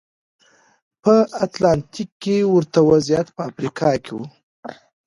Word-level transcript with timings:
په 1.01 1.13
اتلانتیک 1.45 2.09
کې 2.23 2.35
ورته 2.53 2.79
وضعیت 2.91 3.27
په 3.35 3.41
افریقا 3.49 3.91
کې 4.03 4.11
و. 4.17 4.19